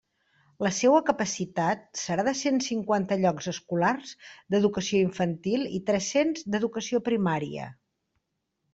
[0.67, 4.17] La seua capacitat serà de cent cinquanta llocs escolars
[4.55, 7.73] d'Educació Infantil i tres-cents d'Educació Primària.